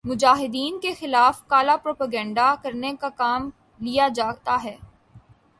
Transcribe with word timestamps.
مجاہدین 0.05 0.79
کے 0.79 0.93
خلاف 0.93 1.41
کالا 1.47 1.75
پروپیگنڈا 1.77 2.53
کرنے 2.63 2.91
کا 2.99 3.09
کام 3.15 3.49
لیا 3.79 4.07
جاتا 4.15 4.57
ہے 4.63 4.75